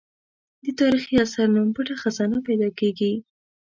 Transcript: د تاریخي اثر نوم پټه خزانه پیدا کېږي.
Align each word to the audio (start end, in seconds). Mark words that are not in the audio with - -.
د 0.63 0.65
تاریخي 0.79 1.15
اثر 1.25 1.47
نوم 1.55 1.67
پټه 1.75 1.95
خزانه 2.01 2.37
پیدا 2.47 2.69
کېږي. 2.79 3.13